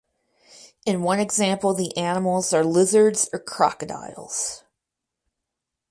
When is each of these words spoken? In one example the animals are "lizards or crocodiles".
In 0.83 1.03
one 1.03 1.19
example 1.19 1.75
the 1.75 1.95
animals 1.95 2.53
are 2.53 2.63
"lizards 2.63 3.29
or 3.31 3.37
crocodiles". 3.37 4.63